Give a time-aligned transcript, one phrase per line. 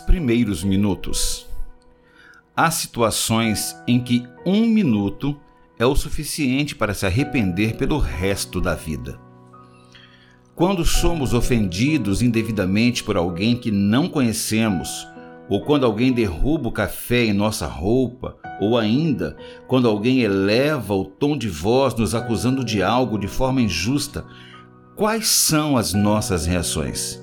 [0.00, 1.46] primeiros minutos.
[2.56, 5.38] Há situações em que um minuto
[5.78, 9.20] é o suficiente para se arrepender pelo resto da vida.
[10.54, 15.06] Quando somos ofendidos indevidamente por alguém que não conhecemos,
[15.46, 19.36] ou quando alguém derruba o café em nossa roupa, ou ainda
[19.68, 24.24] quando alguém eleva o tom de voz nos acusando de algo de forma injusta,
[24.96, 27.19] quais são as nossas reações?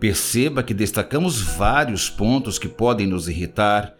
[0.00, 3.94] Perceba que destacamos vários pontos que podem nos irritar,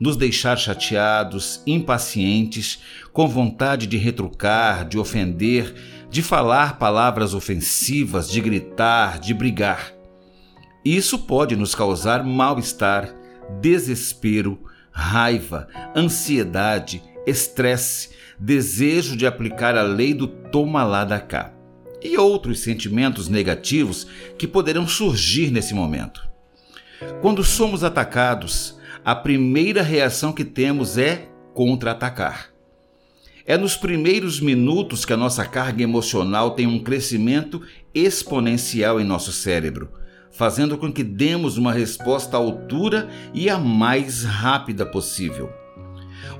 [0.00, 2.80] nos deixar chateados, impacientes,
[3.12, 5.74] com vontade de retrucar, de ofender,
[6.10, 9.92] de falar palavras ofensivas, de gritar, de brigar.
[10.84, 13.14] Isso pode nos causar mal-estar,
[13.60, 14.58] desespero,
[14.90, 21.52] raiva, ansiedade, estresse, desejo de aplicar a lei do toma lá da cá
[22.04, 24.06] e outros sentimentos negativos
[24.38, 26.22] que poderão surgir nesse momento.
[27.20, 32.50] Quando somos atacados, a primeira reação que temos é contra-atacar.
[33.44, 37.60] É nos primeiros minutos que a nossa carga emocional tem um crescimento
[37.92, 39.90] exponencial em nosso cérebro,
[40.30, 45.50] fazendo com que demos uma resposta à altura e a mais rápida possível.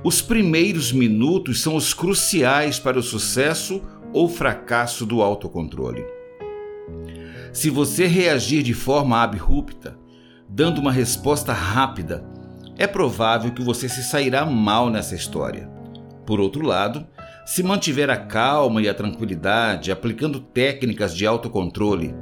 [0.01, 3.81] Os primeiros minutos são os cruciais para o sucesso
[4.13, 6.05] ou fracasso do autocontrole.
[7.51, 9.97] Se você reagir de forma abrupta,
[10.47, 12.23] dando uma resposta rápida,
[12.77, 15.69] é provável que você se sairá mal nessa história.
[16.25, 17.05] Por outro lado,
[17.45, 22.15] se mantiver a calma e a tranquilidade aplicando técnicas de autocontrole,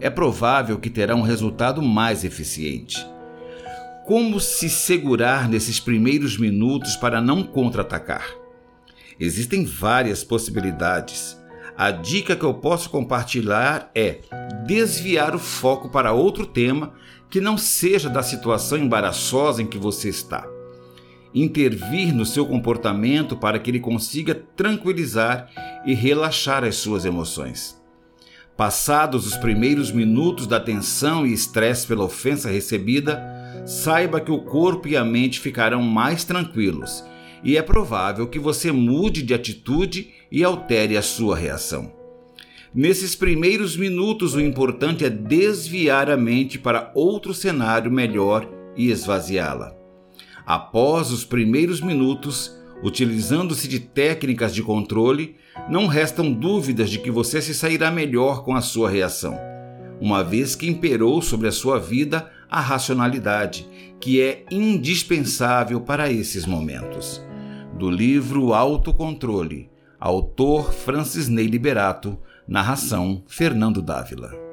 [0.00, 3.04] é provável que terá um resultado mais eficiente.
[4.04, 8.45] Como se segurar nesses primeiros minutos para não contra-atacar?
[9.18, 11.40] Existem várias possibilidades.
[11.76, 14.20] A dica que eu posso compartilhar é
[14.66, 16.92] desviar o foco para outro tema
[17.30, 20.46] que não seja da situação embaraçosa em que você está.
[21.34, 25.50] Intervir no seu comportamento para que ele consiga tranquilizar
[25.84, 27.80] e relaxar as suas emoções.
[28.56, 33.22] Passados os primeiros minutos da tensão e estresse pela ofensa recebida,
[33.66, 37.04] saiba que o corpo e a mente ficarão mais tranquilos
[37.46, 41.92] e é provável que você mude de atitude e altere a sua reação.
[42.74, 49.72] Nesses primeiros minutos, o importante é desviar a mente para outro cenário melhor e esvaziá-la.
[50.44, 52.52] Após os primeiros minutos,
[52.82, 55.36] utilizando-se de técnicas de controle,
[55.70, 59.38] não restam dúvidas de que você se sairá melhor com a sua reação,
[60.00, 63.68] uma vez que imperou sobre a sua vida a racionalidade,
[64.00, 67.24] que é indispensável para esses momentos.
[67.78, 69.70] Do livro Autocontrole,
[70.00, 74.45] autor Francis Ney Liberato, narração Fernando Dávila.